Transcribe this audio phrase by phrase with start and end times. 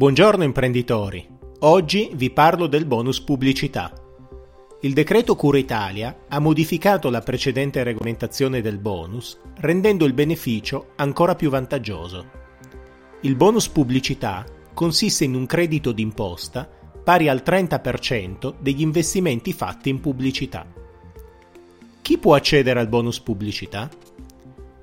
[0.00, 1.28] Buongiorno imprenditori,
[1.58, 3.92] oggi vi parlo del bonus pubblicità.
[4.80, 11.34] Il decreto Cura Italia ha modificato la precedente regolamentazione del bonus, rendendo il beneficio ancora
[11.34, 12.30] più vantaggioso.
[13.20, 16.66] Il bonus pubblicità consiste in un credito d'imposta
[17.04, 20.66] pari al 30% degli investimenti fatti in pubblicità.
[22.00, 23.90] Chi può accedere al bonus pubblicità?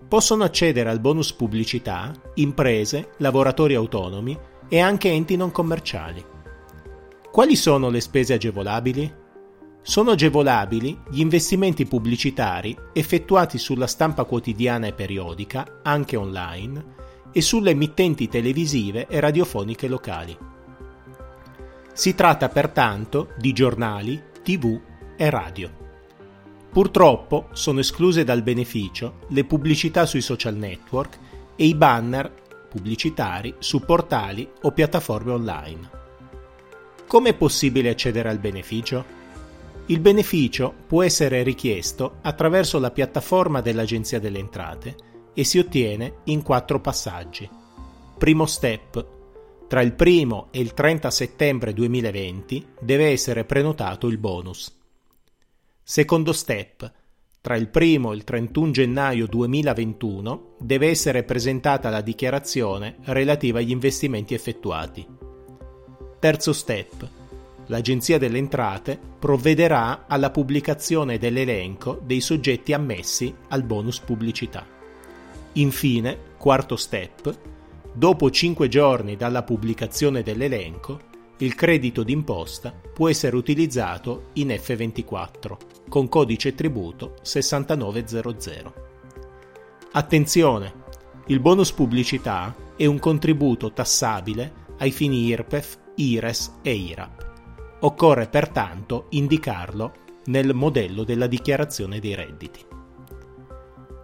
[0.08, 4.38] Possono accedere al bonus pubblicità imprese, lavoratori autonomi,
[4.68, 6.24] e anche enti non commerciali.
[7.32, 9.14] Quali sono le spese agevolabili?
[9.82, 16.96] Sono agevolabili gli investimenti pubblicitari effettuati sulla stampa quotidiana e periodica, anche online,
[17.32, 20.38] e sulle emittenti televisive e radiofoniche locali.
[21.94, 24.80] Si tratta pertanto di giornali, tv
[25.16, 25.70] e radio.
[26.70, 31.18] Purtroppo sono escluse dal beneficio le pubblicità sui social network
[31.56, 32.32] e i banner
[32.78, 35.90] pubblicitari su portali o piattaforme online.
[37.08, 39.16] Come è possibile accedere al beneficio?
[39.88, 44.96] Il beneficio può essere richiesto attraverso la piattaforma dell'Agenzia delle Entrate
[45.34, 47.50] e si ottiene in quattro passaggi.
[48.18, 49.16] Primo step.
[49.68, 54.76] Tra il 1 e il 30 settembre 2020 deve essere prenotato il bonus.
[55.82, 56.92] Secondo step
[57.48, 63.70] tra il 1 e il 31 gennaio 2021 deve essere presentata la dichiarazione relativa agli
[63.72, 65.08] investimenti effettuati.
[66.20, 67.10] Terzo step.
[67.68, 74.68] L'Agenzia delle Entrate provvederà alla pubblicazione dell'elenco dei soggetti ammessi al bonus pubblicità.
[75.54, 77.34] Infine, quarto step.
[77.94, 81.00] Dopo 5 giorni dalla pubblicazione dell'elenco,
[81.38, 88.74] il credito d'imposta può essere utilizzato in F24 con codice tributo 6900.
[89.92, 90.86] Attenzione!
[91.28, 97.26] Il bonus pubblicità è un contributo tassabile ai fini IRPEF, IRES e IRAP.
[97.82, 99.94] Occorre pertanto indicarlo
[100.26, 102.66] nel modello della dichiarazione dei redditi.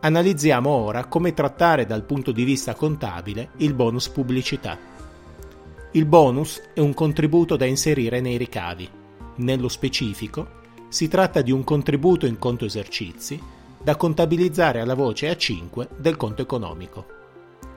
[0.02, 4.78] Analizziamo ora come trattare dal punto di vista contabile il bonus pubblicità.
[5.92, 8.90] Il bonus è un contributo da inserire nei ricavi.
[9.36, 10.62] Nello specifico,
[10.94, 13.42] si tratta di un contributo in conto esercizi
[13.82, 17.06] da contabilizzare alla voce A5 del conto economico.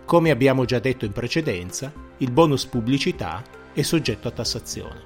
[0.05, 5.03] Come abbiamo già detto in precedenza, il bonus pubblicità è soggetto a tassazione.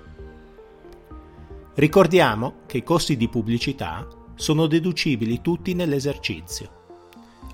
[1.75, 6.79] Ricordiamo che i costi di pubblicità sono deducibili tutti nell'esercizio.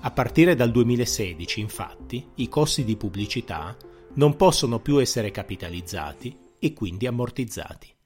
[0.01, 3.77] A partire dal 2016, infatti, i costi di pubblicità
[4.15, 7.96] non possono più essere capitalizzati e quindi ammortizzati.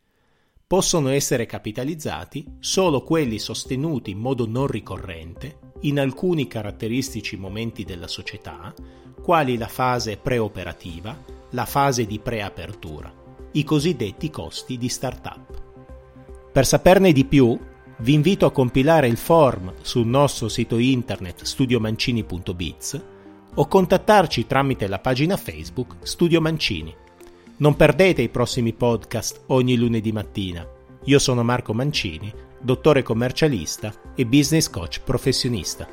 [0.71, 8.07] Possono essere capitalizzati solo quelli sostenuti in modo non ricorrente in alcuni caratteristici momenti della
[8.07, 8.73] società,
[9.21, 13.13] quali la fase preoperativa, la fase di preapertura,
[13.51, 15.61] i cosiddetti costi di startup.
[16.53, 17.59] Per saperne di più,
[17.97, 23.01] vi invito a compilare il form sul nostro sito internet studiomancini.biz
[23.55, 26.95] o contattarci tramite la pagina Facebook Studio Mancini.
[27.61, 30.67] Non perdete i prossimi podcast ogni lunedì mattina.
[31.03, 35.87] Io sono Marco Mancini, dottore commercialista e business coach professionista.